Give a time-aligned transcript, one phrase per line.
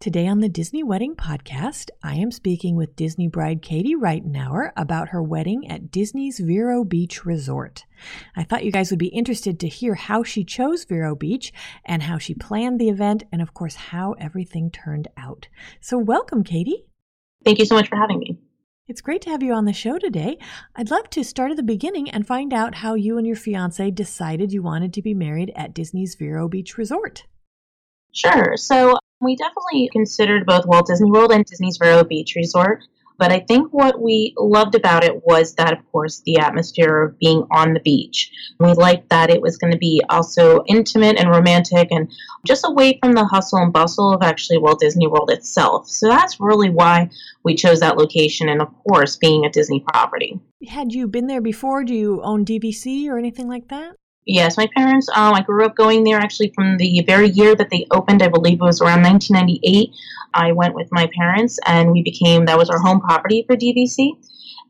[0.00, 5.10] Today on the Disney Wedding Podcast, I am speaking with Disney bride Katie Reitenauer about
[5.10, 7.84] her wedding at Disney's Vero Beach Resort.
[8.34, 11.52] I thought you guys would be interested to hear how she chose Vero Beach
[11.84, 15.48] and how she planned the event, and of course, how everything turned out.
[15.82, 16.86] So, welcome, Katie.
[17.44, 18.38] Thank you so much for having me.
[18.88, 20.38] It's great to have you on the show today.
[20.74, 23.90] I'd love to start at the beginning and find out how you and your fiance
[23.90, 27.26] decided you wanted to be married at Disney's Vero Beach Resort.
[28.12, 28.56] Sure.
[28.56, 32.84] So we definitely considered both Walt Disney World and Disney's Vero Beach Resort.
[33.18, 37.18] But I think what we loved about it was that, of course, the atmosphere of
[37.18, 38.32] being on the beach.
[38.58, 42.10] We liked that it was going to be also intimate and romantic and
[42.46, 45.86] just away from the hustle and bustle of actually Walt Disney World itself.
[45.86, 47.10] So that's really why
[47.44, 50.40] we chose that location and, of course, being a Disney property.
[50.66, 51.84] Had you been there before?
[51.84, 53.96] Do you own DVC or anything like that?
[54.32, 57.68] Yes, my parents, um, I grew up going there actually from the very year that
[57.68, 58.22] they opened.
[58.22, 59.90] I believe it was around 1998.
[60.32, 64.12] I went with my parents and we became, that was our home property for DVC.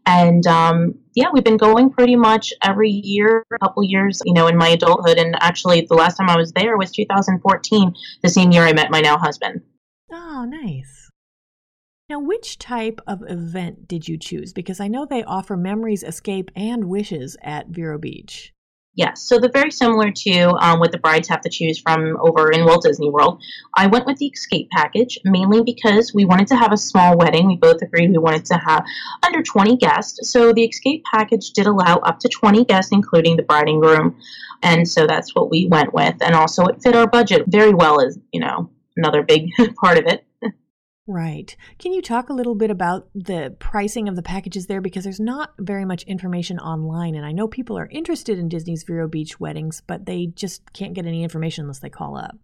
[0.07, 4.47] And um, yeah, we've been going pretty much every year, a couple years, you know,
[4.47, 5.19] in my adulthood.
[5.19, 8.91] And actually, the last time I was there was 2014, the same year I met
[8.91, 9.61] my now husband.
[10.11, 11.11] Oh, nice.
[12.09, 14.55] Now, which type of event did you choose?
[14.55, 18.55] Because I know they offer memories, escape, and wishes at Vero Beach.
[18.95, 22.51] Yes, so they're very similar to um, what the brides have to choose from over
[22.51, 23.41] in Walt Disney World.
[23.77, 27.47] I went with the escape package mainly because we wanted to have a small wedding.
[27.47, 28.85] We both agreed we wanted to have
[29.25, 30.31] under 20 guests.
[30.31, 34.19] So the escape package did allow up to 20 guests, including the bride and groom.
[34.63, 36.17] And so that's what we went with.
[36.21, 39.51] And also it fit our budget very well, as you know, another big
[39.81, 40.25] part of it.
[41.07, 41.57] Right.
[41.79, 44.81] Can you talk a little bit about the pricing of the packages there?
[44.81, 47.15] Because there's not very much information online.
[47.15, 50.95] And I know people are interested in Disney's Vero Beach weddings, but they just can't
[50.95, 52.37] get any information unless they call up.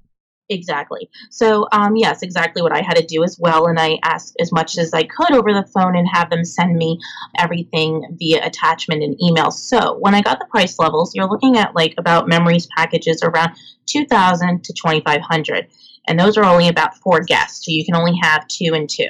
[0.48, 1.10] Exactly.
[1.30, 3.66] So, um, yes, exactly what I had to do as well.
[3.66, 6.76] And I asked as much as I could over the phone and have them send
[6.76, 7.00] me
[7.36, 9.50] everything via attachment and email.
[9.50, 13.56] So, when I got the price levels, you're looking at like about memories packages around
[13.86, 15.66] 2000 to 2500
[16.06, 17.64] and those are only about four guests.
[17.64, 19.08] So you can only have two and two,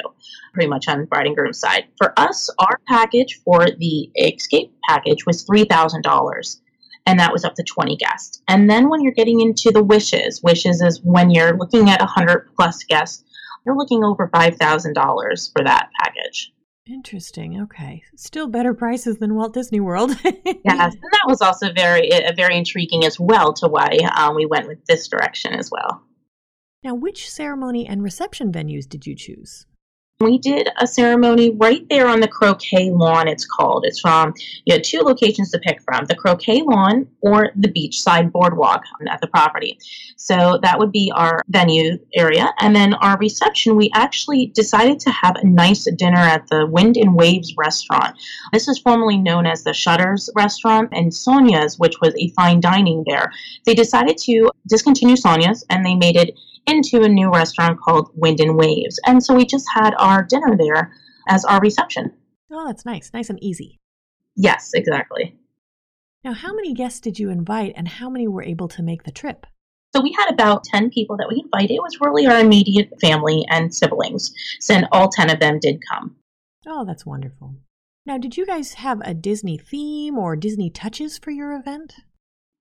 [0.53, 1.85] pretty much on bride and groom side.
[1.99, 6.61] For us, our package for the escape package was three thousand dollars,
[7.07, 8.43] and that was up to twenty guests.
[8.49, 12.49] And then when you're getting into the wishes, wishes is when you're looking at hundred
[12.57, 13.25] plus guests,
[13.65, 16.53] you're looking over five thousand dollars for that package.
[16.89, 17.63] Interesting.
[17.63, 20.11] Okay, still better prices than Walt Disney World.
[20.25, 20.35] yes,
[20.65, 24.69] and that was also very, uh, very intriguing as well to why um, we went
[24.69, 26.05] with this direction as well.
[26.87, 29.67] Now, which ceremony and reception venues did you choose?
[30.21, 33.85] We did a ceremony right there on the croquet lawn, it's called.
[33.85, 38.31] It's from, you know, two locations to pick from the croquet lawn or the beachside
[38.31, 39.81] boardwalk at the property.
[40.17, 42.55] So that would be our venue area.
[42.61, 46.97] And then our reception, we actually decided to have a nice dinner at the Wind
[46.97, 48.17] and Waves restaurant.
[48.53, 53.03] This is formerly known as the Shutters restaurant and Sonya's, which was a fine dining
[53.09, 53.33] there.
[53.67, 58.41] They decided to discontinue Sonya's and they made it into a new restaurant called Wind
[58.41, 58.99] and Waves.
[59.07, 60.93] And so we just had our dinner there
[61.29, 62.13] as our reception.
[62.51, 63.11] Oh, that's nice.
[63.13, 63.79] Nice and easy.
[64.37, 65.35] Yes, exactly.
[66.25, 69.13] Now, how many guests did you invite and how many were able to make the
[69.13, 69.47] trip?
[69.95, 71.75] So we had about 10 people that we invited.
[71.75, 74.33] It was really our immediate family and siblings.
[74.61, 76.17] So, and all 10 of them did come.
[76.67, 77.55] Oh, that's wonderful.
[78.05, 81.95] Now, did you guys have a Disney theme or Disney touches for your event?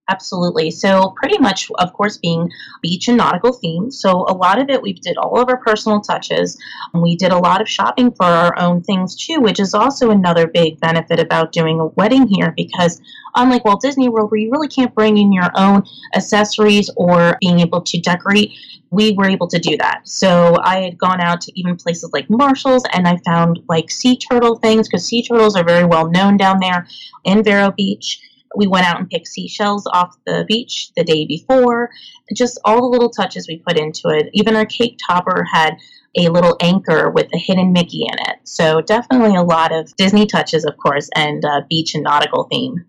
[0.07, 0.69] Absolutely.
[0.69, 3.91] So pretty much, of course, being beach and nautical themed.
[3.91, 6.59] So a lot of it, we did all of our personal touches.
[6.93, 10.45] We did a lot of shopping for our own things too, which is also another
[10.45, 13.01] big benefit about doing a wedding here because
[13.33, 15.83] unlike Walt Disney World, where you really can't bring in your own
[16.15, 18.51] accessories or being able to decorate,
[18.91, 20.01] we were able to do that.
[20.07, 24.17] So I had gone out to even places like Marshall's and I found like sea
[24.17, 26.87] turtle things because sea turtles are very well known down there
[27.23, 28.21] in Vero Beach
[28.55, 31.89] we went out and picked seashells off the beach the day before.
[32.35, 34.29] Just all the little touches we put into it.
[34.33, 35.77] Even our cake topper had
[36.17, 38.39] a little anchor with a hidden Mickey in it.
[38.43, 42.85] So definitely a lot of Disney touches, of course, and uh, beach and nautical theme.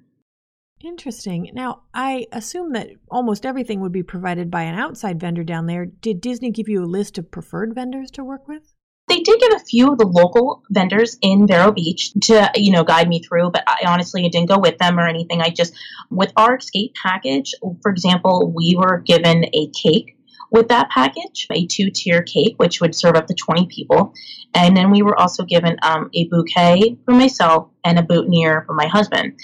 [0.85, 1.51] Interesting.
[1.53, 5.87] Now, I assume that almost everything would be provided by an outside vendor down there.
[5.87, 8.76] Did Disney give you a list of preferred vendors to work with?
[9.09, 12.83] They did give a few of the local vendors in Vero Beach to, you know,
[12.83, 15.41] guide me through, but I honestly didn't go with them or anything.
[15.41, 15.75] I just,
[16.11, 20.17] with our escape package, for example, we were given a cake
[20.51, 24.13] with that package, a two tier cake, which would serve up to 20 people.
[24.55, 28.75] And then we were also given um, a bouquet for myself and a boutonniere for
[28.75, 29.39] my husband.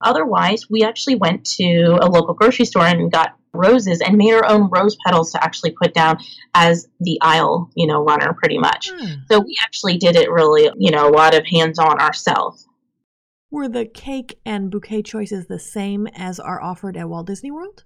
[0.00, 4.46] Otherwise, we actually went to a local grocery store and got roses and made our
[4.46, 6.18] own rose petals to actually put down
[6.54, 8.90] as the aisle, you know, runner pretty much.
[8.90, 9.14] Hmm.
[9.30, 12.66] So we actually did it really, you know, a lot of hands on ourselves.
[13.50, 17.84] Were the cake and bouquet choices the same as are offered at Walt Disney World?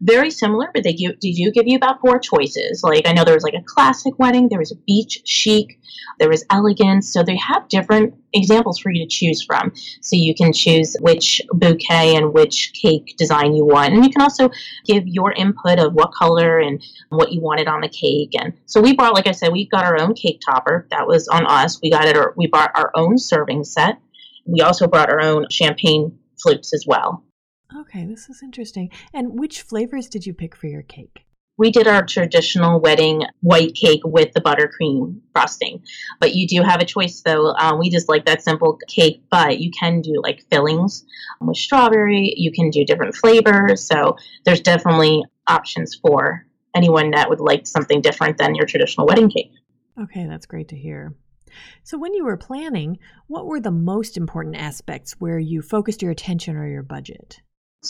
[0.00, 2.82] Very similar, but they do, they do give you about four choices.
[2.82, 5.80] Like I know there was like a classic wedding, there was a beach chic,
[6.18, 7.12] there was elegance.
[7.12, 9.72] So they have different examples for you to choose from.
[10.02, 14.22] So you can choose which bouquet and which cake design you want, and you can
[14.22, 14.50] also
[14.84, 18.32] give your input of what color and what you wanted on the cake.
[18.38, 20.86] And so we brought, like I said, we got our own cake topper.
[20.90, 21.80] That was on us.
[21.82, 22.16] We got it.
[22.16, 23.98] Or We bought our own serving set.
[24.44, 27.24] We also brought our own champagne flutes as well.
[27.86, 28.90] Okay, this is interesting.
[29.14, 31.24] And which flavors did you pick for your cake?
[31.58, 35.82] We did our traditional wedding white cake with the buttercream frosting.
[36.20, 37.52] But you do have a choice, though.
[37.52, 41.04] Uh, we just like that simple cake, but you can do like fillings
[41.40, 42.34] with strawberry.
[42.36, 43.86] You can do different flavors.
[43.86, 46.44] So there's definitely options for
[46.74, 49.52] anyone that would like something different than your traditional wedding cake.
[49.98, 51.14] Okay, that's great to hear.
[51.84, 52.98] So, when you were planning,
[53.28, 57.40] what were the most important aspects where you focused your attention or your budget?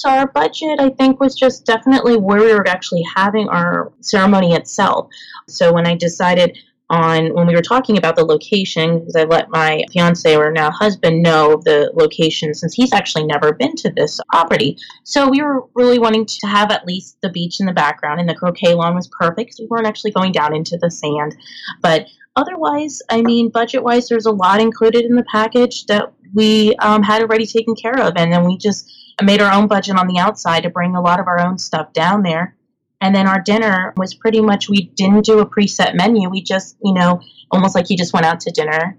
[0.00, 4.54] So our budget, I think, was just definitely where we were actually having our ceremony
[4.54, 5.08] itself.
[5.48, 6.58] So when I decided
[6.88, 10.70] on when we were talking about the location, because I let my fiance or now
[10.70, 14.78] husband know the location since he's actually never been to this property.
[15.02, 18.28] So we were really wanting to have at least the beach in the background, and
[18.28, 19.56] the croquet lawn was perfect.
[19.58, 21.37] We weren't actually going down into the sand,
[21.82, 22.06] but
[22.37, 27.02] otherwise, I mean, budget wise, there's a lot included in the package that we um,
[27.02, 28.92] had already taken care of, and then we just
[29.22, 31.92] made our own budget on the outside to bring a lot of our own stuff
[31.92, 32.56] down there.
[33.00, 36.28] And then our dinner was pretty much, we didn't do a preset menu.
[36.30, 37.20] We just, you know,
[37.50, 38.98] almost like you just went out to dinner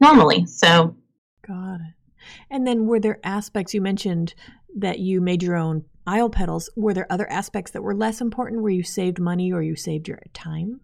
[0.00, 0.46] normally.
[0.46, 0.96] So.
[1.46, 1.94] Got it.
[2.50, 4.34] And then were there aspects you mentioned
[4.76, 6.70] that you made your own aisle petals?
[6.76, 10.08] Were there other aspects that were less important where you saved money or you saved
[10.08, 10.80] your time?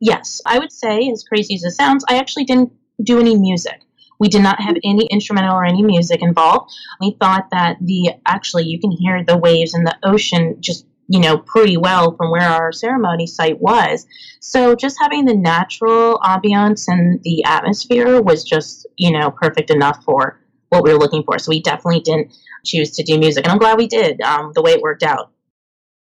[0.00, 2.72] Yes, I would say, as crazy as it sounds, I actually didn't
[3.02, 3.80] do any music.
[4.24, 6.72] We did not have any instrumental or any music involved.
[6.98, 11.20] We thought that the actually you can hear the waves and the ocean just you
[11.20, 14.06] know pretty well from where our ceremony site was.
[14.40, 20.02] So just having the natural ambiance and the atmosphere was just you know perfect enough
[20.04, 20.40] for
[20.70, 21.38] what we were looking for.
[21.38, 22.32] So we definitely didn't
[22.64, 24.22] choose to do music, and I'm glad we did.
[24.22, 25.32] Um, the way it worked out.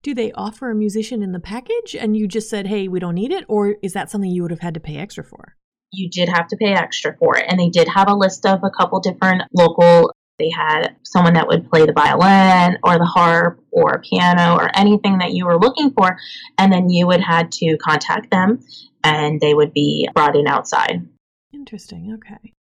[0.04, 3.16] Do they offer a musician in the package and you just said, hey, we don't
[3.16, 3.46] need it?
[3.48, 5.56] Or is that something you would have had to pay extra for?
[5.92, 7.46] You did have to pay extra for it.
[7.48, 11.48] And they did have a list of a couple different local, they had someone that
[11.48, 15.92] would play the violin or the harp or piano or anything that you were looking
[15.92, 16.18] for.
[16.58, 18.64] And then you would had to contact them
[19.04, 21.08] and they would be brought in outside.
[21.54, 22.14] Interesting.
[22.14, 22.54] Okay.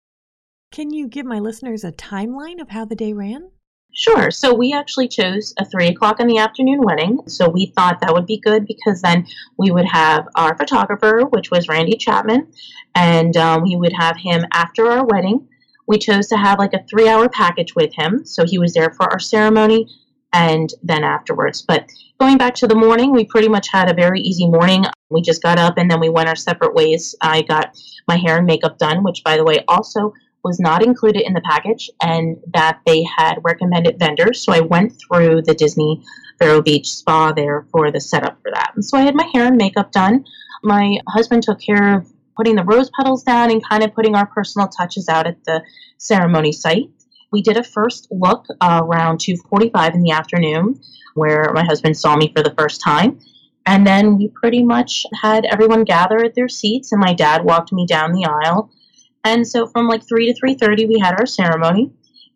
[0.73, 3.51] Can you give my listeners a timeline of how the day ran?
[3.93, 4.31] Sure.
[4.31, 7.21] So we actually chose a three o'clock in the afternoon wedding.
[7.27, 9.27] So we thought that would be good because then
[9.59, 12.53] we would have our photographer, which was Randy Chapman,
[12.95, 15.49] and um, we would have him after our wedding.
[15.87, 18.25] We chose to have like a three hour package with him.
[18.25, 19.89] So he was there for our ceremony
[20.33, 21.63] and then afterwards.
[21.63, 24.85] But going back to the morning, we pretty much had a very easy morning.
[25.11, 27.17] We just got up and then we went our separate ways.
[27.21, 31.27] I got my hair and makeup done, which, by the way, also was not included
[31.27, 34.43] in the package and that they had recommended vendors.
[34.43, 36.03] So I went through the Disney
[36.39, 38.73] Vero Beach spa there for the setup for that.
[38.75, 40.25] And so I had my hair and makeup done.
[40.63, 44.27] My husband took care of putting the rose petals down and kind of putting our
[44.27, 45.63] personal touches out at the
[45.99, 46.91] ceremony site.
[47.33, 50.81] We did a first look uh, around 2:45 in the afternoon,
[51.15, 53.21] where my husband saw me for the first time,
[53.67, 57.73] and then we pretty much had everyone gather at their seats, and my dad walked
[57.73, 58.71] me down the aisle.
[59.25, 61.93] And so from like 3 to 3:30 we had our ceremony.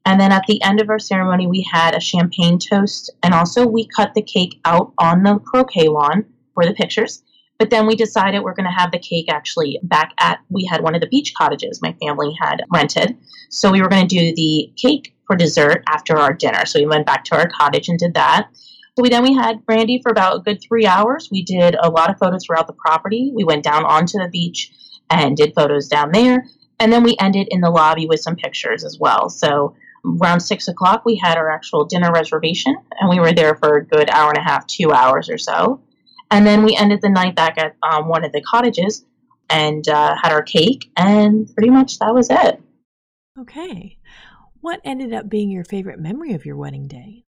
[0.07, 3.67] And then at the end of our ceremony, we had a champagne toast, and also
[3.67, 7.23] we cut the cake out on the croquet lawn for the pictures.
[7.59, 10.83] But then we decided we're going to have the cake actually back at, we had
[10.83, 13.17] one of the beach cottages my family had rented.
[13.49, 16.67] So we were going to do the cake for dessert after our dinner.
[16.67, 18.49] So we went back to our cottage and did that.
[18.97, 21.29] So we then we had Randy for about a good three hours.
[21.31, 23.33] We did a lot of photos throughout the property.
[23.35, 24.73] We went down onto the beach
[25.09, 26.45] and did photos down there.
[26.81, 29.31] And then we ended in the lobby with some pictures as well.
[29.31, 33.77] So around six o'clock, we had our actual dinner reservation, and we were there for
[33.77, 35.81] a good hour and a half, two hours or so.
[36.31, 39.05] And then we ended the night back at um, one of the cottages
[39.49, 42.61] and uh, had our cake, and pretty much that was it.
[43.39, 43.99] Okay.
[44.61, 47.25] What ended up being your favorite memory of your wedding day?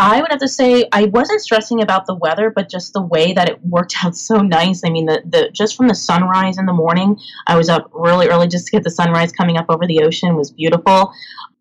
[0.00, 3.32] I would have to say I wasn't stressing about the weather, but just the way
[3.32, 4.82] that it worked out so nice.
[4.86, 8.28] I mean, the, the just from the sunrise in the morning, I was up really
[8.28, 11.12] early just to get the sunrise coming up over the ocean was beautiful.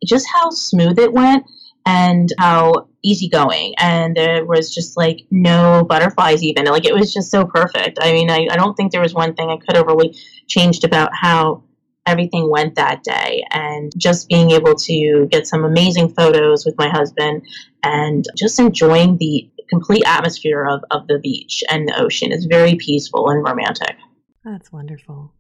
[0.06, 1.46] Just how smooth it went
[1.88, 3.74] and how easygoing.
[3.80, 6.66] And there was just like no butterflies even.
[6.66, 7.98] Like it was just so perfect.
[8.00, 10.16] I mean, I, I don't think there was one thing I could have really
[10.48, 11.64] changed about how
[12.08, 16.90] everything went that day and just being able to get some amazing photos with my
[16.90, 17.44] husband
[17.84, 22.76] and just enjoying the complete atmosphere of, of the beach and the ocean is very
[22.76, 23.96] peaceful and romantic.
[24.44, 25.34] That's wonderful.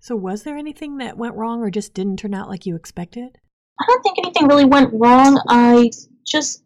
[0.00, 3.38] So, was there anything that went wrong or just didn't turn out like you expected?
[3.80, 5.40] I don't think anything really went wrong.
[5.48, 5.90] I
[6.26, 6.64] just,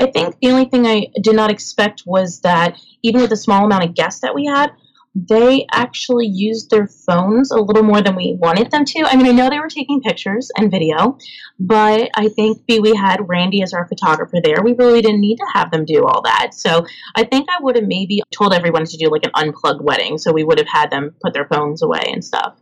[0.00, 3.64] I think the only thing I did not expect was that even with the small
[3.64, 4.72] amount of guests that we had,
[5.14, 9.04] they actually used their phones a little more than we wanted them to.
[9.04, 11.18] I mean, I know they were taking pictures and video,
[11.58, 14.62] but I think we had Randy as our photographer there.
[14.62, 16.54] We really didn't need to have them do all that.
[16.54, 16.86] So
[17.16, 20.16] I think I would have maybe told everyone to do like an unplugged wedding.
[20.16, 22.56] So we would have had them put their phones away and stuff.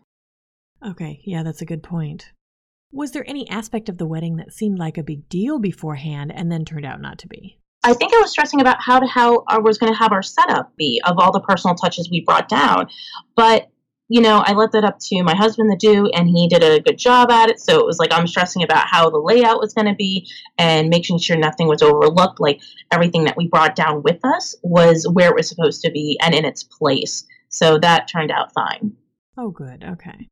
[0.86, 2.32] Okay, yeah, that's a good point.
[2.90, 6.50] Was there any aspect of the wedding that seemed like a big deal beforehand and
[6.50, 7.58] then turned out not to be?
[7.88, 10.22] I think I was stressing about how to how I was going to have our
[10.22, 12.88] setup be of all the personal touches we brought down,
[13.34, 13.70] but
[14.08, 16.80] you know I let that up to my husband to do, and he did a
[16.80, 17.58] good job at it.
[17.58, 20.28] So it was like I'm stressing about how the layout was going to be
[20.58, 22.40] and making sure nothing was overlooked.
[22.40, 22.60] Like
[22.92, 26.34] everything that we brought down with us was where it was supposed to be and
[26.34, 27.26] in its place.
[27.48, 28.96] So that turned out fine.
[29.38, 29.82] Oh, good.
[29.82, 30.28] Okay.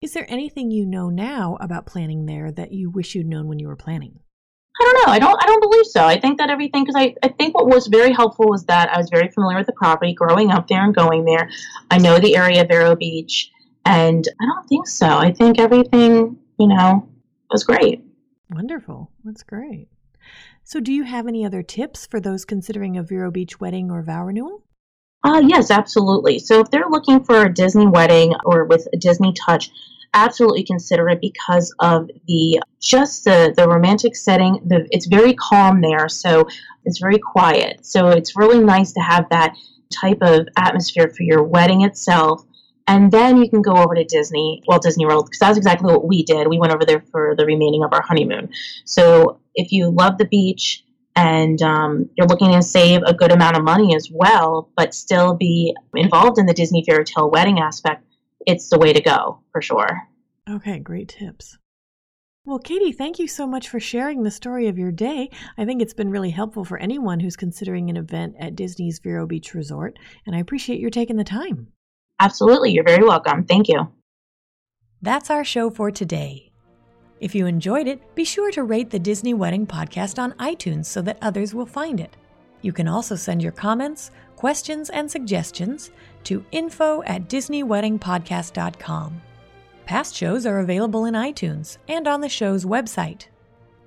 [0.00, 3.60] Is there anything you know now about planning there that you wish you'd known when
[3.60, 4.18] you were planning?
[4.80, 5.12] I don't know.
[5.12, 5.42] I don't.
[5.42, 6.04] I don't believe so.
[6.04, 8.98] I think that everything because I, I think what was very helpful was that I
[8.98, 11.50] was very familiar with the property, growing up there and going there.
[11.90, 13.50] I know the area of Vero Beach,
[13.84, 15.06] and I don't think so.
[15.06, 17.08] I think everything you know
[17.50, 18.02] was great.
[18.50, 19.10] Wonderful.
[19.24, 19.88] That's great.
[20.64, 24.02] So, do you have any other tips for those considering a Vero Beach wedding or
[24.02, 24.62] vow renewal?
[25.24, 26.38] Uh, yes, absolutely.
[26.38, 29.70] So, if they're looking for a Disney wedding or with a Disney touch,
[30.14, 34.60] absolutely consider it because of the just the the romantic setting.
[34.66, 36.46] The it's very calm there, so
[36.84, 37.84] it's very quiet.
[37.86, 39.54] So it's really nice to have that
[39.92, 42.42] type of atmosphere for your wedding itself.
[42.88, 46.06] And then you can go over to Disney, Walt Disney World, because that's exactly what
[46.06, 46.48] we did.
[46.48, 48.50] We went over there for the remaining of our honeymoon.
[48.84, 53.56] So if you love the beach and um, you're looking to save a good amount
[53.56, 58.04] of money as well, but still be involved in the Disney fairy tale wedding aspect,
[58.46, 60.02] it's the way to go for sure.
[60.48, 61.58] Okay, great tips.
[62.44, 65.30] Well, Katie, thank you so much for sharing the story of your day.
[65.56, 69.28] I think it's been really helpful for anyone who's considering an event at Disney's Vero
[69.28, 69.96] Beach Resort,
[70.26, 71.68] and I appreciate your taking the time.
[72.18, 72.72] Absolutely.
[72.72, 73.44] You're very welcome.
[73.44, 73.92] Thank you.
[75.00, 76.52] That's our show for today.
[77.20, 81.00] If you enjoyed it, be sure to rate the Disney Wedding Podcast on iTunes so
[81.02, 82.16] that others will find it.
[82.62, 85.90] You can also send your comments, questions, and suggestions
[86.24, 89.22] to info at DisneyWeddingPodcast.com.
[89.84, 93.26] Past shows are available in iTunes and on the show's website.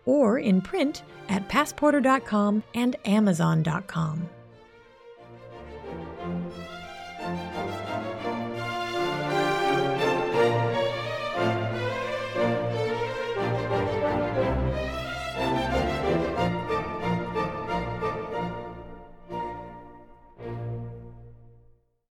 [0.07, 4.27] or in print at passporter.com and amazon.com.